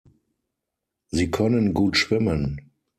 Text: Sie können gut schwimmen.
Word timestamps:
Sie 1.11 1.29
können 1.29 1.75
gut 1.75 1.95
schwimmen. 1.95 2.71